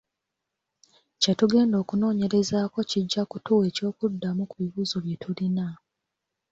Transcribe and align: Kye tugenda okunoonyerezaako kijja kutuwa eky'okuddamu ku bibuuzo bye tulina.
Kye 1.21 1.33
tugenda 1.39 1.75
okunoonyerezaako 1.83 2.79
kijja 2.89 3.21
kutuwa 3.31 3.63
eky'okuddamu 3.69 4.43
ku 4.49 4.55
bibuuzo 4.61 4.97
bye 5.03 5.17
tulina. 5.21 5.67